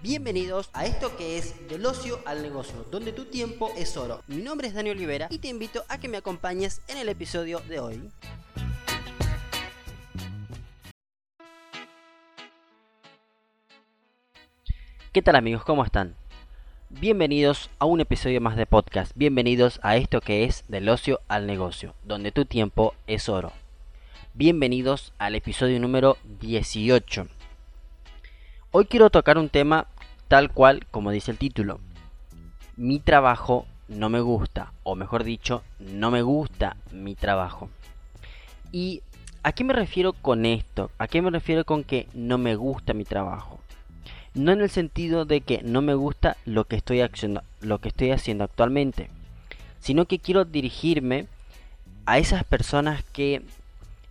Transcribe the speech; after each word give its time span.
Bienvenidos 0.00 0.70
a 0.74 0.86
esto 0.86 1.16
que 1.16 1.38
es 1.38 1.68
del 1.68 1.84
ocio 1.84 2.20
al 2.24 2.40
negocio, 2.40 2.86
donde 2.88 3.10
tu 3.10 3.24
tiempo 3.24 3.72
es 3.76 3.96
oro. 3.96 4.22
Mi 4.28 4.36
nombre 4.36 4.68
es 4.68 4.74
Daniel 4.74 4.96
Olivera 4.96 5.26
y 5.28 5.38
te 5.38 5.48
invito 5.48 5.84
a 5.88 5.98
que 5.98 6.06
me 6.06 6.18
acompañes 6.18 6.80
en 6.86 6.98
el 6.98 7.08
episodio 7.08 7.58
de 7.68 7.80
hoy. 7.80 8.10
¿Qué 15.12 15.20
tal 15.20 15.34
amigos? 15.34 15.64
¿Cómo 15.64 15.84
están? 15.84 16.14
Bienvenidos 16.90 17.68
a 17.80 17.86
un 17.86 18.00
episodio 18.00 18.40
más 18.40 18.56
de 18.56 18.66
podcast. 18.66 19.10
Bienvenidos 19.16 19.80
a 19.82 19.96
esto 19.96 20.20
que 20.20 20.44
es 20.44 20.62
del 20.68 20.88
ocio 20.88 21.18
al 21.26 21.48
negocio, 21.48 21.96
donde 22.04 22.30
tu 22.30 22.44
tiempo 22.44 22.94
es 23.08 23.28
oro. 23.28 23.52
Bienvenidos 24.32 25.12
al 25.18 25.34
episodio 25.34 25.80
número 25.80 26.18
18 26.38 27.26
Hoy 28.70 28.84
quiero 28.84 29.08
tocar 29.08 29.38
un 29.38 29.48
tema 29.48 29.86
tal 30.28 30.52
cual 30.52 30.86
como 30.90 31.10
dice 31.10 31.30
el 31.30 31.38
título. 31.38 31.80
Mi 32.76 32.98
trabajo 32.98 33.66
no 33.88 34.10
me 34.10 34.20
gusta, 34.20 34.74
o 34.82 34.94
mejor 34.94 35.24
dicho, 35.24 35.62
no 35.78 36.10
me 36.10 36.20
gusta 36.20 36.76
mi 36.92 37.14
trabajo. 37.14 37.70
¿Y 38.70 39.00
a 39.42 39.52
qué 39.52 39.64
me 39.64 39.72
refiero 39.72 40.12
con 40.12 40.44
esto? 40.44 40.90
¿A 40.98 41.08
qué 41.08 41.22
me 41.22 41.30
refiero 41.30 41.64
con 41.64 41.82
que 41.82 42.08
no 42.12 42.36
me 42.36 42.56
gusta 42.56 42.92
mi 42.92 43.04
trabajo? 43.04 43.58
No 44.34 44.52
en 44.52 44.60
el 44.60 44.68
sentido 44.68 45.24
de 45.24 45.40
que 45.40 45.62
no 45.62 45.80
me 45.80 45.94
gusta 45.94 46.36
lo 46.44 46.64
que 46.64 46.76
estoy 46.76 47.00
haciendo, 47.00 47.42
lo 47.62 47.78
que 47.78 47.88
estoy 47.88 48.10
haciendo 48.10 48.44
actualmente, 48.44 49.08
sino 49.80 50.04
que 50.04 50.18
quiero 50.18 50.44
dirigirme 50.44 51.26
a 52.04 52.18
esas 52.18 52.44
personas 52.44 53.02
que 53.14 53.40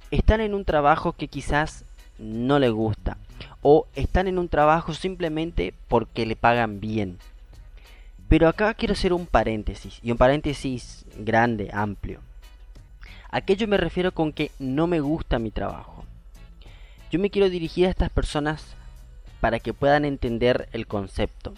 están 0.10 0.42
en 0.42 0.56
un 0.56 0.66
trabajo 0.66 1.14
que 1.14 1.28
quizás 1.28 1.86
no 2.20 2.60
le 2.60 2.70
gusta 2.70 3.18
o 3.62 3.88
están 3.96 4.28
en 4.28 4.40
un 4.40 4.50
trabajo 4.50 4.94
simplemente 4.94 5.74
porque 5.88 6.26
le 6.26 6.36
pagan 6.36 6.80
bien. 6.80 7.18
Pero 8.30 8.48
acá 8.48 8.74
quiero 8.74 8.94
hacer 8.94 9.14
un 9.14 9.26
paréntesis, 9.26 10.00
y 10.02 10.12
un 10.12 10.18
paréntesis 10.18 11.06
grande, 11.18 11.70
amplio. 11.74 12.22
¿A 13.30 13.42
qué 13.42 13.56
yo 13.56 13.68
me 13.68 13.78
refiero 13.78 14.14
con 14.14 14.32
que 14.32 14.52
no 14.59 14.88
me 14.88 15.00
gusta 15.00 15.40
mi 15.40 15.52
trabajo? 15.52 16.06
Yo 17.12 17.20
me 17.20 17.30
quiero 17.30 17.50
dirigir 17.50 17.88
a 17.88 17.90
estas 17.90 18.09
personas 18.09 18.76
para 19.40 19.59
que 19.59 19.74
puedan 19.74 20.04
entender 20.06 20.68
el 20.74 20.88
concepto. 20.88 21.54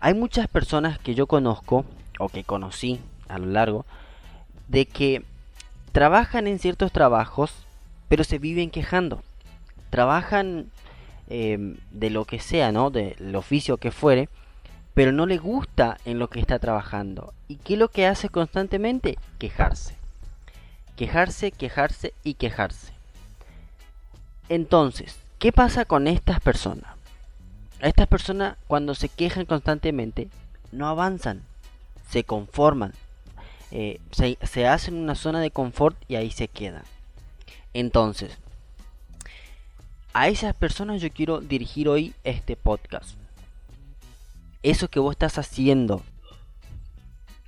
Hay 0.00 0.14
muchas 0.14 0.48
personas 0.48 0.98
que 0.98 1.14
yo 1.14 1.26
conozco, 1.26 1.84
o 2.18 2.28
que 2.28 2.44
conocí 2.44 3.00
a 3.28 3.38
lo 3.38 3.46
largo, 3.46 3.86
de 4.68 4.86
que 4.86 5.22
trabajan 5.92 6.46
en 6.46 6.58
ciertos 6.58 6.92
trabajos, 6.92 7.52
pero 8.08 8.22
se 8.22 8.38
viven 8.38 8.70
quejando. 8.70 9.22
Trabajan 9.94 10.70
Em, 11.28 11.78
de 11.90 12.10
lo 12.10 12.26
que 12.26 12.38
sea, 12.38 12.70
¿no? 12.70 12.90
Del 12.90 13.34
oficio 13.34 13.78
que 13.78 13.90
fuere, 13.90 14.28
pero 14.92 15.10
no 15.10 15.24
le 15.24 15.38
gusta 15.38 15.96
en 16.04 16.18
lo 16.18 16.28
que 16.28 16.38
está 16.38 16.58
trabajando. 16.58 17.32
¿Y 17.48 17.56
qué 17.56 17.74
es 17.74 17.78
lo 17.78 17.88
que 17.88 18.06
hace 18.06 18.28
constantemente? 18.28 19.18
Quejarse. 19.38 19.96
Quejarse, 20.96 21.50
quejarse 21.50 22.12
y 22.24 22.34
quejarse. 22.34 22.92
Entonces, 24.50 25.16
¿qué 25.38 25.50
pasa 25.50 25.86
con 25.86 26.06
estas 26.06 26.40
personas? 26.40 26.92
Estas 27.80 28.06
personas 28.06 28.56
cuando 28.66 28.94
se 28.94 29.08
quejan 29.08 29.46
constantemente 29.46 30.28
no 30.72 30.88
avanzan, 30.88 31.42
se 32.10 32.24
conforman, 32.24 32.92
eh, 33.70 33.98
se, 34.10 34.36
se 34.42 34.66
hacen 34.66 34.94
una 34.94 35.14
zona 35.14 35.40
de 35.40 35.50
confort 35.50 35.96
y 36.06 36.16
ahí 36.16 36.30
se 36.30 36.48
quedan. 36.48 36.84
Entonces, 37.72 38.38
a 40.14 40.28
esas 40.28 40.54
personas 40.54 41.02
yo 41.02 41.10
quiero 41.10 41.40
dirigir 41.40 41.88
hoy 41.88 42.14
este 42.22 42.54
podcast. 42.54 43.16
Eso 44.62 44.88
que 44.88 45.00
vos 45.00 45.12
estás 45.12 45.38
haciendo, 45.38 46.02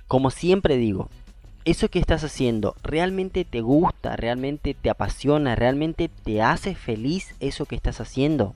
como 0.07 0.29
siempre 0.29 0.75
digo, 0.75 1.09
eso 1.63 1.89
que 1.89 1.99
estás 1.99 2.25
haciendo 2.25 2.75
realmente 2.83 3.45
te 3.45 3.61
gusta, 3.61 4.17
realmente 4.17 4.73
te 4.73 4.89
apasiona, 4.89 5.55
realmente 5.55 6.09
te 6.09 6.41
hace 6.41 6.75
feliz 6.75 7.33
eso 7.39 7.65
que 7.65 7.75
estás 7.75 8.01
haciendo. 8.01 8.53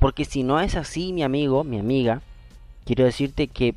Porque 0.00 0.24
si 0.24 0.42
no 0.42 0.60
es 0.60 0.74
así, 0.74 1.12
mi 1.12 1.22
amigo, 1.22 1.62
mi 1.62 1.78
amiga, 1.78 2.20
quiero 2.84 3.04
decirte 3.04 3.46
que 3.46 3.76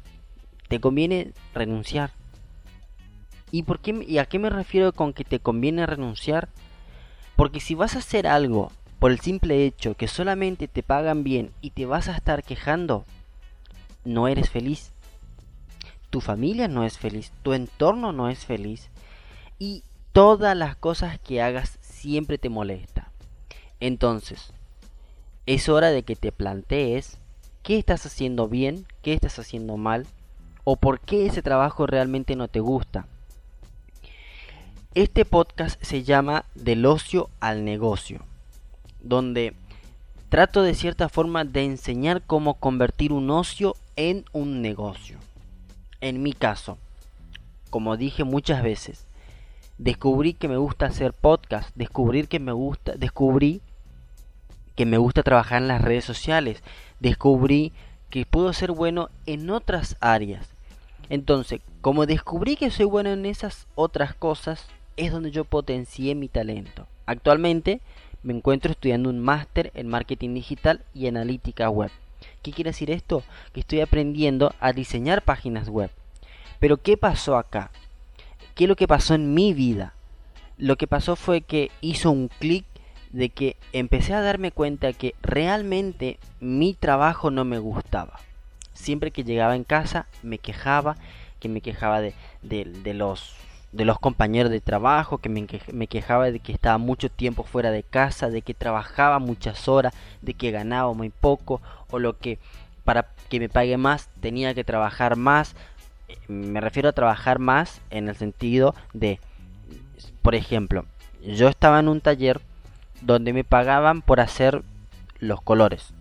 te 0.68 0.80
conviene 0.80 1.32
renunciar. 1.54 2.12
¿Y, 3.52 3.64
por 3.64 3.80
qué, 3.80 4.04
¿Y 4.08 4.18
a 4.18 4.26
qué 4.26 4.40
me 4.40 4.50
refiero 4.50 4.94
con 4.94 5.14
que 5.14 5.24
te 5.24 5.40
conviene 5.40 5.86
renunciar? 5.86 6.50
Porque 7.36 7.60
si 7.60 7.76
vas 7.76 7.96
a 7.96 8.00
hacer 8.00 8.26
algo 8.26 8.72
por 9.02 9.10
el 9.10 9.20
simple 9.20 9.66
hecho 9.66 9.96
que 9.96 10.08
solamente 10.08 10.68
te 10.68 10.84
pagan 10.84 11.24
bien 11.24 11.50
y 11.60 11.72
te 11.72 11.88
vas 11.88 12.08
a 12.08 12.16
estar 12.16 12.44
quejando, 12.44 13.04
no 14.06 14.28
eres 14.28 14.52
feliz. 14.52 14.92
Tu 16.12 16.22
familia 16.22 16.68
no 16.68 16.84
es 16.84 17.00
feliz, 17.00 17.32
tu 17.42 17.54
entorno 17.54 18.12
no 18.12 18.30
es 18.30 18.46
feliz 18.46 18.92
y 19.58 19.84
todas 20.12 20.56
las 20.56 20.76
cosas 20.76 21.18
que 21.18 21.42
hagas 21.42 21.80
siempre 21.82 22.38
te 22.38 22.50
molesta. 22.50 23.10
Entonces, 23.80 24.54
es 25.48 25.68
hora 25.68 25.90
de 25.90 26.04
que 26.04 26.16
te 26.16 26.32
plantees 26.32 27.18
qué 27.64 27.80
estás 27.80 28.06
haciendo 28.06 28.48
bien, 28.50 28.86
qué 29.02 29.14
estás 29.14 29.40
haciendo 29.40 29.78
mal 29.78 30.06
o 30.64 30.76
por 30.76 31.00
qué 31.00 31.26
ese 31.26 31.42
trabajo 31.42 31.88
realmente 31.88 32.36
no 32.36 32.50
te 32.50 32.60
gusta. 32.60 33.08
Este 34.94 35.26
podcast 35.26 35.84
se 35.84 36.04
llama 36.04 36.46
Del 36.54 36.86
ocio 36.86 37.32
al 37.40 37.66
negocio 37.66 38.22
donde 39.02 39.54
trato 40.30 40.64
de 40.64 40.76
cierta 40.76 41.10
forma 41.10 41.44
de 41.44 41.66
enseñar 41.66 42.22
cómo 42.22 42.56
convertir 42.56 43.12
un 43.12 43.30
ocio 43.30 43.76
en 43.96 44.26
un 44.32 44.62
negocio. 44.62 45.18
En 46.00 46.24
mi 46.24 46.34
caso, 46.34 46.78
como 47.70 47.98
dije 47.98 48.24
muchas 48.24 48.64
veces, 48.64 49.06
descubrí 49.78 50.34
que 50.34 50.48
me 50.48 50.58
gusta 50.58 50.86
hacer 50.86 51.14
podcast, 51.14 51.70
descubrir 51.76 52.28
que 52.28 52.40
me 52.40 52.52
gusta, 52.52 52.94
descubrí 52.96 53.62
que 54.76 54.86
me 54.86 54.98
gusta 54.98 55.24
trabajar 55.24 55.62
en 55.62 55.68
las 55.68 55.82
redes 55.82 56.06
sociales, 56.06 56.64
descubrí 57.00 57.74
que 58.10 58.26
puedo 58.26 58.54
ser 58.54 58.72
bueno 58.72 59.10
en 59.26 59.50
otras 59.50 59.98
áreas. 60.00 60.48
Entonces, 61.10 61.62
como 61.82 62.06
descubrí 62.06 62.56
que 62.56 62.72
soy 62.72 62.86
bueno 62.86 63.10
en 63.10 63.26
esas 63.26 63.68
otras 63.76 64.14
cosas, 64.14 64.68
es 64.98 65.12
donde 65.12 65.32
yo 65.32 65.46
potencié 65.46 66.16
mi 66.16 66.28
talento. 66.28 66.88
Actualmente 67.06 67.82
me 68.24 68.34
encuentro 68.34 68.72
estudiando 68.72 69.10
un 69.10 69.20
máster 69.20 69.72
en 69.74 69.88
marketing 69.88 70.34
digital 70.34 70.82
y 70.94 71.08
analítica 71.08 71.70
web. 71.70 71.92
¿Qué 72.42 72.52
quiere 72.52 72.70
decir 72.70 72.92
esto? 72.92 73.24
Que 73.54 73.62
estoy 73.62 73.82
aprendiendo 73.82 74.54
a 74.60 74.74
diseñar 74.74 75.24
páginas 75.24 75.70
web. 75.70 75.90
Pero 76.60 76.78
¿qué 76.78 76.98
pasó 76.98 77.38
acá? 77.38 77.72
¿Qué 78.56 78.66
es 78.66 78.68
lo 78.68 78.76
que 78.76 78.88
pasó 78.88 79.16
en 79.16 79.34
mi 79.34 79.54
vida? 79.54 79.94
Lo 80.58 80.76
que 80.76 80.88
pasó 80.88 81.16
fue 81.16 81.42
que 81.42 81.72
hizo 81.82 82.12
un 82.12 82.28
clic 82.28 82.66
de 83.12 83.30
que 83.30 83.58
empecé 83.74 84.14
a 84.14 84.22
darme 84.22 84.52
cuenta 84.52 84.94
que 84.94 85.16
realmente 85.22 86.20
mi 86.40 86.74
trabajo 86.74 87.32
no 87.32 87.44
me 87.46 87.60
gustaba. 87.60 88.20
Siempre 88.74 89.12
que 89.12 89.24
llegaba 89.24 89.56
en 89.56 89.64
casa 89.64 90.08
me 90.22 90.38
quejaba, 90.38 90.98
que 91.40 91.50
me 91.50 91.62
quejaba 91.62 92.02
de, 92.02 92.14
de 92.42 92.94
los 92.94 93.36
de 93.72 93.86
los 93.86 94.00
compañeros 94.00 94.52
de 94.52 94.60
trabajo, 94.60 95.20
que 95.20 95.30
me, 95.30 95.88
quejaba 95.88 96.30
de 96.30 96.40
que 96.40 96.52
estaba 96.52 96.78
mucho 96.78 97.10
tiempo 97.10 97.44
fuera 97.44 97.72
de 97.72 97.84
casa, 97.84 98.30
de 98.30 98.42
que 98.42 98.54
trabajaba 98.54 99.20
muchas 99.20 99.68
horas, 99.68 99.94
de 100.22 100.34
que 100.34 100.52
ganaba 100.52 100.94
muy 100.94 101.10
poco, 101.10 101.62
o 101.90 102.00
lo 102.00 102.18
que 102.18 102.38
para 102.84 103.08
que 103.30 103.40
me 103.40 103.50
pague 103.50 103.78
más 103.78 104.10
tenía 104.20 104.54
que 104.54 104.64
trabajar 104.64 105.16
más. 105.16 105.56
Me 106.28 106.60
refiero 106.60 106.90
a 106.90 106.94
trabajar 106.94 107.40
más 107.40 107.82
en 107.90 108.10
el 108.10 108.16
sentido 108.16 108.76
de, 108.94 109.20
por 110.22 110.36
ejemplo, 110.36 110.86
yo 111.24 111.48
estaba 111.48 111.80
en 111.80 111.88
un 111.88 112.02
taller 112.02 112.42
donde 113.02 113.32
me 113.32 113.46
pagaban 113.46 114.02
por 114.02 114.20
hacer 114.20 114.64
los 115.20 115.42
colores. 115.42 115.94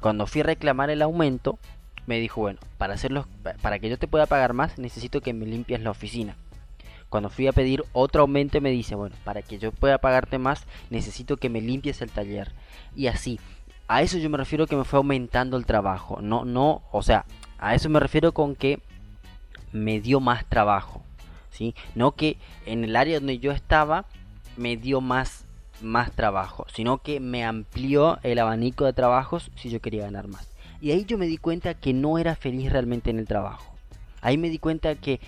Cuando 0.00 0.26
fui 0.26 0.42
a 0.42 0.44
reclamar 0.44 0.90
el 0.90 1.00
aumento, 1.00 1.58
me 2.06 2.20
dijo, 2.20 2.42
bueno, 2.42 2.60
para 2.76 2.94
hacerlos, 2.94 3.26
para 3.62 3.78
que 3.78 3.88
yo 3.88 3.98
te 3.98 4.06
pueda 4.06 4.26
pagar 4.26 4.52
más, 4.52 4.78
necesito 4.78 5.22
que 5.22 5.32
me 5.32 5.46
limpies 5.46 5.80
la 5.80 5.90
oficina. 5.90 6.36
Cuando 7.08 7.30
fui 7.30 7.46
a 7.46 7.52
pedir 7.52 7.84
otro 7.92 8.22
aumento 8.22 8.60
me 8.60 8.70
dice, 8.70 8.94
bueno, 8.94 9.14
para 9.24 9.42
que 9.42 9.58
yo 9.58 9.72
pueda 9.72 9.98
pagarte 9.98 10.38
más 10.38 10.64
necesito 10.90 11.36
que 11.36 11.48
me 11.48 11.60
limpies 11.60 12.02
el 12.02 12.10
taller. 12.10 12.52
Y 12.94 13.06
así, 13.06 13.38
a 13.88 14.02
eso 14.02 14.18
yo 14.18 14.28
me 14.30 14.38
refiero 14.38 14.66
que 14.66 14.76
me 14.76 14.84
fue 14.84 14.98
aumentando 14.98 15.56
el 15.56 15.66
trabajo. 15.66 16.20
No, 16.20 16.44
no, 16.44 16.82
o 16.90 17.02
sea, 17.02 17.24
a 17.58 17.74
eso 17.74 17.88
me 17.88 18.00
refiero 18.00 18.32
con 18.32 18.56
que 18.56 18.80
me 19.72 20.00
dio 20.00 20.20
más 20.20 20.44
trabajo. 20.46 21.02
¿sí? 21.50 21.74
No 21.94 22.12
que 22.12 22.36
en 22.66 22.84
el 22.84 22.96
área 22.96 23.18
donde 23.18 23.38
yo 23.38 23.52
estaba 23.52 24.04
me 24.56 24.76
dio 24.76 25.00
más, 25.00 25.44
más 25.80 26.12
trabajo, 26.12 26.66
sino 26.74 26.98
que 26.98 27.20
me 27.20 27.44
amplió 27.44 28.18
el 28.22 28.38
abanico 28.38 28.84
de 28.84 28.92
trabajos 28.92 29.50
si 29.56 29.70
yo 29.70 29.80
quería 29.80 30.04
ganar 30.04 30.28
más. 30.28 30.48
Y 30.80 30.90
ahí 30.90 31.04
yo 31.04 31.16
me 31.18 31.26
di 31.26 31.38
cuenta 31.38 31.74
que 31.74 31.92
no 31.92 32.18
era 32.18 32.36
feliz 32.36 32.70
realmente 32.70 33.10
en 33.10 33.18
el 33.18 33.26
trabajo. 33.26 33.74
Ahí 34.20 34.36
me 34.38 34.50
di 34.50 34.58
cuenta 34.58 34.94
que 34.96 35.20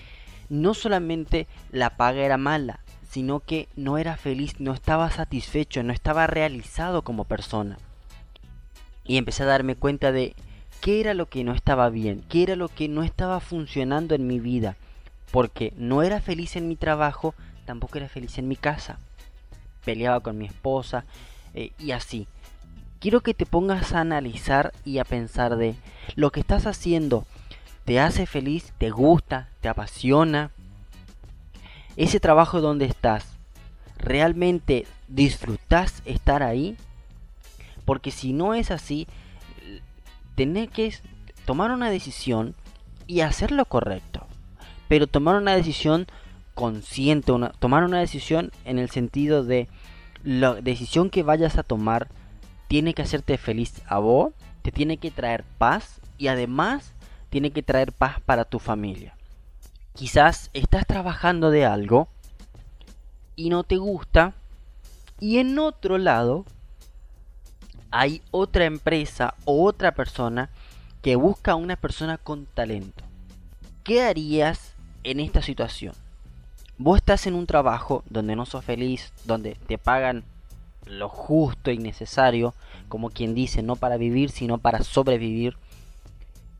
no 0.49 0.73
solamente 0.73 1.47
la 1.71 1.91
paga 1.91 2.21
era 2.21 2.37
mala, 2.37 2.79
sino 3.09 3.39
que 3.39 3.67
no 3.75 3.97
era 3.97 4.17
feliz, 4.17 4.59
no 4.59 4.73
estaba 4.73 5.09
satisfecho, 5.09 5.81
no 5.83 5.93
estaba 5.93 6.27
realizado 6.27 7.03
como 7.03 7.23
persona. 7.23 7.77
Y 9.03 9.17
empecé 9.17 9.43
a 9.43 9.47
darme 9.47 9.75
cuenta 9.75 10.11
de 10.11 10.35
qué 10.81 10.99
era 10.99 11.13
lo 11.13 11.27
que 11.27 11.43
no 11.43 11.53
estaba 11.53 11.89
bien, 11.89 12.23
qué 12.29 12.43
era 12.43 12.55
lo 12.55 12.67
que 12.67 12.87
no 12.87 13.03
estaba 13.03 13.39
funcionando 13.39 14.13
en 14.13 14.27
mi 14.27 14.39
vida, 14.39 14.75
porque 15.31 15.73
no 15.77 16.03
era 16.03 16.21
feliz 16.21 16.55
en 16.55 16.67
mi 16.67 16.75
trabajo, 16.75 17.33
tampoco 17.65 17.97
era 17.97 18.09
feliz 18.09 18.37
en 18.37 18.47
mi 18.47 18.55
casa. 18.55 18.99
Peleaba 19.85 20.19
con 20.19 20.37
mi 20.37 20.45
esposa 20.45 21.05
eh, 21.53 21.71
y 21.79 21.91
así. 21.91 22.27
Quiero 22.99 23.21
que 23.21 23.33
te 23.33 23.45
pongas 23.45 23.93
a 23.93 24.01
analizar 24.01 24.73
y 24.85 24.97
a 24.97 25.05
pensar 25.05 25.55
de 25.55 25.75
lo 26.15 26.31
que 26.31 26.41
estás 26.41 26.67
haciendo, 26.67 27.25
¿te 27.85 27.99
hace 27.99 28.25
feliz? 28.25 28.73
¿Te 28.77 28.89
gusta? 28.89 29.49
¿Te 29.61 29.69
apasiona? 29.69 30.51
Ese 31.95 32.19
trabajo 32.19 32.61
donde 32.61 32.85
estás, 32.85 33.25
¿realmente 33.97 34.85
disfrutas 35.07 36.01
estar 36.05 36.43
ahí? 36.43 36.77
Porque 37.85 38.11
si 38.11 38.33
no 38.33 38.53
es 38.53 38.71
así, 38.71 39.07
tenés 40.35 40.69
que 40.69 40.93
tomar 41.45 41.71
una 41.71 41.89
decisión 41.89 42.55
y 43.07 43.21
hacer 43.21 43.51
lo 43.51 43.65
correcto. 43.65 44.27
Pero 44.87 45.07
tomar 45.07 45.35
una 45.35 45.55
decisión 45.55 46.07
consciente, 46.53 47.33
tomar 47.59 47.83
una 47.83 47.99
decisión 47.99 48.51
en 48.65 48.79
el 48.79 48.89
sentido 48.89 49.43
de 49.43 49.67
la 50.23 50.55
decisión 50.55 51.09
que 51.09 51.23
vayas 51.23 51.57
a 51.57 51.63
tomar 51.63 52.07
tiene 52.67 52.93
que 52.93 53.01
hacerte 53.01 53.37
feliz 53.37 53.81
a 53.87 53.99
vos, 53.99 54.33
te 54.61 54.71
tiene 54.71 54.97
que 54.97 55.11
traer 55.11 55.43
paz 55.57 56.01
y 56.17 56.27
además 56.27 56.93
tiene 57.29 57.51
que 57.51 57.63
traer 57.63 57.91
paz 57.91 58.19
para 58.21 58.45
tu 58.45 58.59
familia. 58.59 59.15
Quizás 59.93 60.49
estás 60.53 60.85
trabajando 60.85 61.51
de 61.51 61.65
algo 61.65 62.07
y 63.35 63.49
no 63.49 63.63
te 63.63 63.77
gusta 63.77 64.33
y 65.19 65.39
en 65.39 65.59
otro 65.59 65.97
lado 65.97 66.45
hay 67.91 68.21
otra 68.31 68.65
empresa 68.65 69.35
o 69.45 69.65
otra 69.65 69.93
persona 69.93 70.49
que 71.01 71.15
busca 71.15 71.53
a 71.53 71.55
una 71.55 71.75
persona 71.75 72.17
con 72.17 72.45
talento. 72.45 73.03
¿Qué 73.83 74.03
harías 74.03 74.73
en 75.03 75.19
esta 75.19 75.41
situación? 75.41 75.93
Vos 76.77 76.97
estás 76.97 77.27
en 77.27 77.35
un 77.35 77.45
trabajo 77.45 78.03
donde 78.09 78.35
no 78.35 78.45
sos 78.45 78.63
feliz, 78.63 79.11
donde 79.25 79.55
te 79.55 79.77
pagan 79.77 80.23
lo 80.85 81.09
justo 81.09 81.71
y 81.71 81.77
necesario, 81.77 82.53
como 82.87 83.09
quien 83.09 83.35
dice, 83.35 83.61
no 83.61 83.75
para 83.75 83.97
vivir, 83.97 84.31
sino 84.31 84.57
para 84.57 84.83
sobrevivir. 84.83 85.57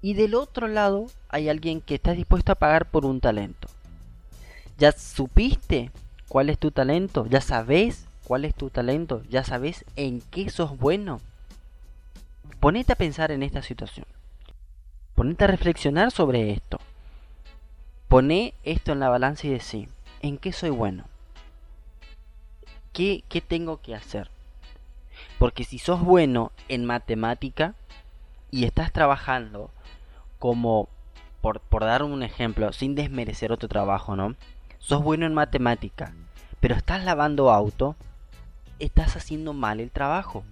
Y 0.01 0.13
del 0.13 0.35
otro 0.35 0.67
lado 0.67 1.07
hay 1.27 1.49
alguien 1.49 1.81
que 1.81 1.95
está 1.95 2.13
dispuesto 2.13 2.51
a 2.51 2.55
pagar 2.55 2.89
por 2.89 3.05
un 3.05 3.19
talento. 3.19 3.67
¿Ya 4.77 4.93
supiste 4.93 5.91
cuál 6.29 6.49
es 6.49 6.57
tu 6.57 6.71
talento? 6.71 7.25
¿Ya 7.27 7.41
sabes 7.41 8.05
cuál 8.23 8.45
es 8.45 8.55
tu 8.55 8.69
talento? 8.69 9.23
¿Ya 9.29 9.43
sabes 9.43 9.83
en 9.97 10.21
qué 10.21 10.49
sos 10.49 10.77
bueno? 10.77 11.19
Ponete 12.61 12.93
a 12.93 12.97
pensar 12.97 13.31
en 13.31 13.43
esta 13.43 13.61
situación. 13.61 14.05
Ponete 15.15 15.43
a 15.43 15.47
reflexionar 15.47 16.11
sobre 16.11 16.51
esto. 16.51 16.79
Poné 18.07 18.53
esto 18.63 18.93
en 18.93 19.01
la 19.01 19.09
balanza 19.09 19.47
y 19.47 19.51
decir, 19.51 19.89
¿en 20.21 20.37
qué 20.37 20.53
soy 20.53 20.69
bueno? 20.69 21.03
¿Qué, 22.93 23.23
¿Qué 23.27 23.41
tengo 23.41 23.81
que 23.81 23.95
hacer? 23.95 24.29
Porque 25.37 25.65
si 25.65 25.77
sos 25.77 26.01
bueno 26.01 26.53
en 26.69 26.85
matemática 26.85 27.75
y 28.49 28.63
estás 28.63 28.93
trabajando 28.93 29.71
como, 30.39 30.87
por, 31.41 31.59
por 31.59 31.83
dar 31.83 32.03
un 32.03 32.23
ejemplo, 32.23 32.73
sin 32.73 32.95
desmerecer 32.95 33.51
otro 33.51 33.69
trabajo, 33.69 34.15
¿no? 34.15 34.35
Sos 34.79 35.03
bueno 35.03 35.25
en 35.25 35.33
matemática, 35.33 36.13
pero 36.59 36.75
estás 36.75 37.03
lavando 37.03 37.51
auto, 37.51 37.95
estás 38.79 39.15
haciendo 39.17 39.53
mal 39.53 39.79
el 39.79 39.91
trabajo. 39.91 40.43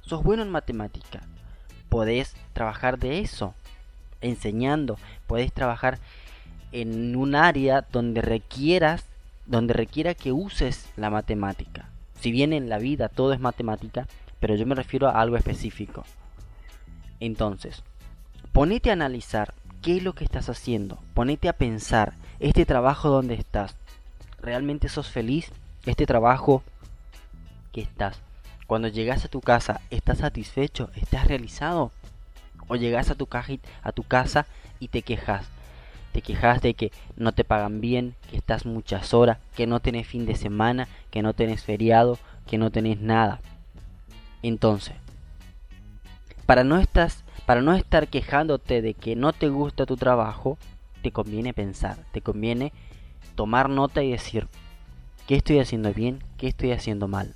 Sos 0.00 0.22
bueno 0.22 0.42
en 0.42 0.50
matemática, 0.50 1.20
podés 1.88 2.34
trabajar 2.54 2.98
de 2.98 3.20
eso, 3.20 3.54
enseñando, 4.22 4.98
podés 5.26 5.52
trabajar 5.52 5.98
en 6.72 7.16
un 7.16 7.34
área 7.34 7.86
donde 7.92 8.22
requieras, 8.22 9.04
donde 9.46 9.74
requiera 9.74 10.14
que 10.14 10.32
uses 10.32 10.88
la 10.96 11.10
matemática. 11.10 11.88
Si 12.20 12.32
bien 12.32 12.52
en 12.52 12.68
la 12.68 12.78
vida 12.78 13.08
todo 13.08 13.32
es 13.32 13.40
matemática, 13.40 14.06
pero 14.40 14.54
yo 14.54 14.66
me 14.66 14.74
refiero 14.74 15.08
a 15.08 15.20
algo 15.20 15.36
específico. 15.36 16.04
Entonces, 17.18 17.82
ponete 18.52 18.90
a 18.90 18.94
analizar 18.94 19.54
qué 19.82 19.96
es 19.96 20.02
lo 20.02 20.14
que 20.14 20.24
estás 20.24 20.48
haciendo, 20.48 20.98
ponete 21.14 21.48
a 21.48 21.54
pensar, 21.54 22.14
este 22.40 22.66
trabajo 22.66 23.08
donde 23.08 23.34
estás, 23.34 23.74
¿realmente 24.40 24.88
sos 24.88 25.08
feliz? 25.08 25.50
Este 25.86 26.06
trabajo 26.06 26.62
que 27.72 27.80
estás, 27.80 28.18
cuando 28.66 28.88
llegas 28.88 29.24
a 29.24 29.28
tu 29.28 29.40
casa, 29.40 29.80
¿estás 29.90 30.18
satisfecho? 30.18 30.90
¿Estás 30.94 31.26
realizado? 31.26 31.92
¿O 32.68 32.76
llegas 32.76 33.10
a 33.10 33.14
tu, 33.14 33.28
a 33.82 33.92
tu 33.92 34.02
casa 34.02 34.46
y 34.78 34.88
te 34.88 35.02
quejas? 35.02 35.46
Te 36.12 36.22
quejas 36.22 36.60
de 36.60 36.74
que 36.74 36.92
no 37.16 37.32
te 37.32 37.44
pagan 37.44 37.80
bien, 37.80 38.14
que 38.30 38.36
estás 38.36 38.66
muchas 38.66 39.14
horas, 39.14 39.38
que 39.56 39.66
no 39.66 39.80
tenés 39.80 40.06
fin 40.06 40.26
de 40.26 40.34
semana, 40.34 40.88
que 41.10 41.22
no 41.22 41.34
tenés 41.34 41.64
feriado, 41.64 42.18
que 42.46 42.58
no 42.58 42.70
tenés 42.70 43.00
nada. 43.00 43.40
Entonces, 44.42 44.94
para 46.46 46.64
no, 46.64 46.78
estás, 46.78 47.22
para 47.50 47.62
no 47.62 47.74
estar 47.74 48.06
quejándote 48.06 48.80
de 48.80 48.94
que 48.94 49.16
no 49.16 49.32
te 49.32 49.48
gusta 49.48 49.84
tu 49.84 49.96
trabajo, 49.96 50.56
te 51.02 51.10
conviene 51.10 51.52
pensar, 51.52 51.96
te 52.12 52.20
conviene 52.20 52.72
tomar 53.34 53.68
nota 53.68 54.04
y 54.04 54.12
decir, 54.12 54.46
¿qué 55.26 55.34
estoy 55.34 55.58
haciendo 55.58 55.92
bien? 55.92 56.22
¿Qué 56.38 56.46
estoy 56.46 56.70
haciendo 56.70 57.08
mal? 57.08 57.34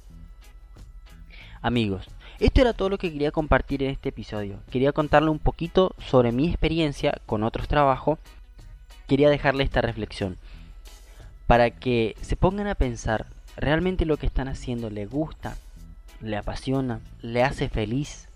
Amigos, 1.63 2.07
esto 2.39 2.61
era 2.61 2.75
todo 2.75 2.91
lo 2.91 2.99
que 2.99 3.13
quería 3.13 3.33
compartir 3.33 3.83
en 3.83 3.91
este 3.91 4.11
episodio. 4.11 4.61
Quería 4.71 4.93
contarle 4.93 5.31
un 5.31 5.41
poquito 5.41 5.97
sobre 5.99 6.31
mi 6.31 6.47
experiencia 6.49 7.21
con 7.27 7.43
otros 7.43 7.67
trabajos. 7.67 8.21
Quería 9.09 9.31
dejarle 9.31 9.65
esta 9.65 9.81
reflexión 9.81 10.37
para 11.49 11.71
que 11.73 12.15
se 12.21 12.37
pongan 12.37 12.69
a 12.69 12.77
pensar, 12.77 13.27
¿realmente 13.57 14.07
lo 14.07 14.17
que 14.17 14.27
están 14.27 14.47
haciendo 14.47 14.91
le 14.91 15.07
gusta? 15.07 15.57
¿Le 16.21 16.37
apasiona? 16.37 17.01
¿Le 17.21 17.43
hace 17.43 17.69
feliz? 17.69 18.29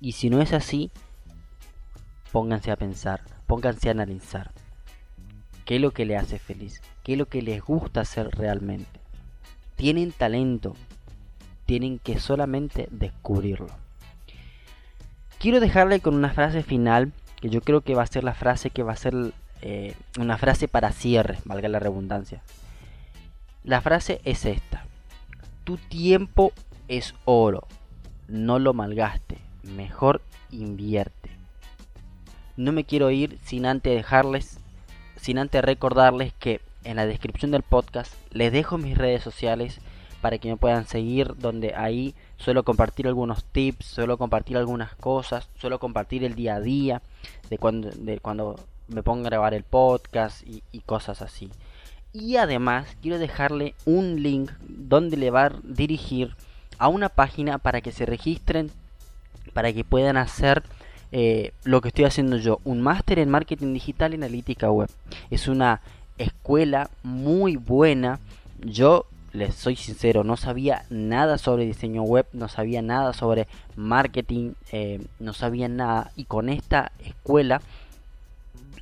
Y 0.00 0.12
si 0.12 0.30
no 0.30 0.40
es 0.40 0.52
así, 0.52 0.90
pónganse 2.32 2.70
a 2.70 2.76
pensar, 2.76 3.22
pónganse 3.46 3.88
a 3.88 3.92
analizar. 3.92 4.52
¿Qué 5.64 5.76
es 5.76 5.80
lo 5.80 5.90
que 5.92 6.06
le 6.06 6.16
hace 6.16 6.38
feliz? 6.38 6.80
¿Qué 7.02 7.12
es 7.12 7.18
lo 7.18 7.26
que 7.26 7.42
les 7.42 7.62
gusta 7.62 8.02
hacer 8.02 8.28
realmente? 8.30 9.00
¿Tienen 9.76 10.12
talento? 10.12 10.74
tienen 11.66 11.98
que 11.98 12.18
solamente 12.18 12.88
descubrirlo. 12.90 13.68
Quiero 15.38 15.60
dejarle 15.60 16.00
con 16.00 16.14
una 16.14 16.30
frase 16.30 16.62
final, 16.62 17.12
que 17.40 17.50
yo 17.50 17.60
creo 17.60 17.82
que 17.82 17.94
va 17.94 18.02
a 18.02 18.06
ser 18.06 18.24
la 18.24 18.34
frase 18.34 18.70
que 18.70 18.82
va 18.82 18.92
a 18.92 18.96
ser 18.96 19.14
eh, 19.60 19.94
una 20.18 20.38
frase 20.38 20.68
para 20.68 20.92
cierre, 20.92 21.38
valga 21.44 21.68
la 21.68 21.80
redundancia. 21.80 22.40
La 23.64 23.80
frase 23.80 24.20
es 24.24 24.46
esta. 24.46 24.86
Tu 25.64 25.76
tiempo 25.76 26.52
es 26.88 27.14
oro, 27.24 27.66
no 28.28 28.58
lo 28.60 28.72
malgaste, 28.72 29.38
mejor 29.66 30.22
invierte. 30.50 31.30
No 32.56 32.72
me 32.72 32.84
quiero 32.84 33.10
ir 33.10 33.38
sin 33.44 33.66
antes 33.66 33.94
dejarles, 33.94 34.58
sin 35.16 35.38
antes 35.38 35.62
recordarles 35.62 36.32
que 36.34 36.60
en 36.84 36.96
la 36.96 37.06
descripción 37.06 37.50
del 37.50 37.62
podcast 37.62 38.14
les 38.30 38.52
dejo 38.52 38.78
mis 38.78 38.96
redes 38.96 39.22
sociales 39.22 39.80
para 40.20 40.38
que 40.38 40.48
me 40.48 40.56
puedan 40.56 40.86
seguir, 40.86 41.36
donde 41.36 41.74
ahí 41.74 42.14
suelo 42.36 42.64
compartir 42.64 43.06
algunos 43.06 43.44
tips, 43.44 43.86
suelo 43.86 44.18
compartir 44.18 44.56
algunas 44.56 44.94
cosas, 44.94 45.48
suelo 45.60 45.78
compartir 45.78 46.24
el 46.24 46.34
día 46.34 46.56
a 46.56 46.60
día 46.60 47.02
de 47.50 47.58
cuando, 47.58 47.90
de 47.90 48.18
cuando 48.18 48.56
me 48.88 49.02
pongo 49.02 49.26
a 49.26 49.30
grabar 49.30 49.54
el 49.54 49.64
podcast 49.64 50.42
y, 50.46 50.80
cosas 50.80 51.22
así. 51.22 51.50
Y 52.12 52.36
además 52.36 52.96
quiero 53.02 53.18
dejarle 53.18 53.74
un 53.84 54.22
link 54.22 54.50
donde 54.60 55.16
le 55.16 55.30
va 55.30 55.46
a 55.46 55.52
dirigir 55.62 56.34
a 56.78 56.88
una 56.88 57.08
página 57.08 57.58
para 57.58 57.80
que 57.80 57.92
se 57.92 58.06
registren, 58.06 58.70
para 59.56 59.72
que 59.72 59.84
puedan 59.84 60.18
hacer 60.18 60.64
eh, 61.12 61.52
lo 61.64 61.80
que 61.80 61.88
estoy 61.88 62.04
haciendo 62.04 62.36
yo, 62.36 62.60
un 62.64 62.82
máster 62.82 63.18
en 63.18 63.30
marketing 63.30 63.72
digital 63.72 64.12
y 64.12 64.16
analítica 64.16 64.70
web. 64.70 64.90
Es 65.30 65.48
una 65.48 65.80
escuela 66.18 66.90
muy 67.02 67.56
buena. 67.56 68.20
Yo 68.60 69.06
les 69.32 69.54
soy 69.54 69.74
sincero, 69.76 70.24
no 70.24 70.36
sabía 70.36 70.84
nada 70.90 71.38
sobre 71.38 71.64
diseño 71.64 72.02
web, 72.02 72.26
no 72.34 72.48
sabía 72.48 72.82
nada 72.82 73.14
sobre 73.14 73.48
marketing, 73.76 74.52
eh, 74.72 75.00
no 75.20 75.32
sabía 75.32 75.68
nada. 75.68 76.10
Y 76.16 76.24
con 76.24 76.50
esta 76.50 76.92
escuela, 77.02 77.62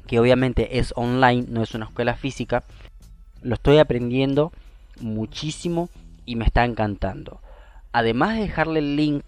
que 0.08 0.18
obviamente 0.18 0.80
es 0.80 0.92
online, 0.96 1.46
no 1.48 1.62
es 1.62 1.72
una 1.76 1.84
escuela 1.84 2.16
física, 2.16 2.64
lo 3.42 3.54
estoy 3.54 3.78
aprendiendo 3.78 4.50
muchísimo 4.98 5.88
y 6.26 6.34
me 6.34 6.44
está 6.44 6.64
encantando. 6.64 7.40
Además 7.92 8.34
de 8.34 8.42
dejarle 8.42 8.80
el 8.80 8.96
link 8.96 9.22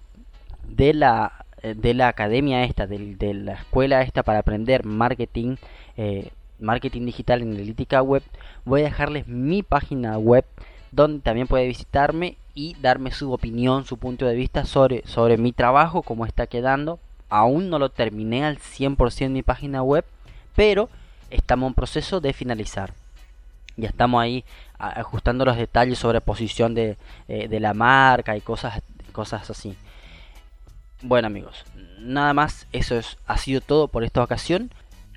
de 0.69 0.95
la, 0.95 1.36
de 1.62 1.94
la 1.94 2.08
academia 2.08 2.64
esta, 2.64 2.86
de, 2.86 3.34
la 3.34 3.54
escuela 3.54 4.02
esta 4.02 4.22
para 4.22 4.40
aprender 4.40 4.84
marketing, 4.84 5.56
eh, 5.96 6.30
marketing 6.58 7.06
digital 7.06 7.42
en 7.42 7.52
analítica 7.52 8.02
web, 8.02 8.22
voy 8.64 8.82
a 8.82 8.84
dejarles 8.84 9.26
mi 9.26 9.62
página 9.62 10.18
web 10.18 10.44
donde 10.92 11.20
también 11.20 11.46
puede 11.46 11.66
visitarme 11.66 12.36
y 12.54 12.75
darme 12.80 13.10
su 13.10 13.32
opinión, 13.32 13.84
su 13.84 13.98
punto 13.98 14.26
de 14.26 14.34
vista 14.34 14.64
sobre, 14.64 15.02
sobre 15.06 15.36
mi 15.36 15.52
trabajo, 15.52 16.02
cómo 16.02 16.25
está 16.25 16.46
quedando, 16.46 16.98
aún 17.28 17.68
no 17.68 17.78
lo 17.78 17.90
terminé 17.90 18.44
al 18.44 18.58
100% 18.58 19.30
mi 19.30 19.42
página 19.42 19.82
web, 19.82 20.04
pero 20.54 20.88
estamos 21.30 21.68
en 21.68 21.75
proceso 21.75 22.20
de 22.20 22.32
finalizar. 22.32 22.94
Ya 23.76 23.88
estamos 23.88 24.22
ahí 24.22 24.44
ajustando 24.78 25.44
los 25.44 25.56
detalles 25.56 25.98
sobre 25.98 26.20
posición 26.22 26.75
de, 26.75 26.96
eh, 27.28 27.48
de 27.48 27.60
la 27.60 27.75
marca 27.75 28.36
y 28.36 28.40
cosas, 28.40 28.80
cosas 29.12 29.50
así. 29.50 29.76
Bueno 31.03 31.26
amigos, 31.26 31.65
nada 31.99 32.33
más, 32.33 32.67
eso 32.73 32.97
es, 32.97 33.19
ha 33.26 33.37
sido 33.37 33.61
todo 33.61 33.88
por 33.88 34.03
esta 34.03 34.23
ocasión. 34.23 34.71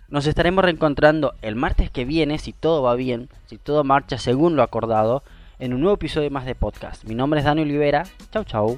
Nos 0.10 0.28
estaremos 0.28 0.66
reencontrando 0.66 1.36
el 1.42 1.56
martes 1.56 1.90
que 1.90 2.04
viene, 2.04 2.38
si 2.38 2.52
todo 2.52 2.82
va 2.82 2.96
bien, 2.96 3.30
si 3.46 3.58
todo 3.58 3.84
marcha 3.84 4.18
según 4.18 4.56
lo 4.56 4.64
acordado, 4.64 5.24
en 5.60 5.74
un 5.74 5.82
nuevo 5.82 5.96
episodio 5.96 6.32
más 6.32 6.46
de 6.46 6.56
podcast. 6.56 7.04
Mi 7.06 7.16
nombre 7.16 7.40
es 7.40 7.46
Dani 7.46 7.62
Olivera. 7.62 8.04
Chau 8.32 8.44
chau. 8.44 8.78